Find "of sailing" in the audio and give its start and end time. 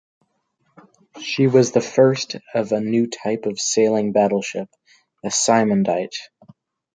3.45-4.13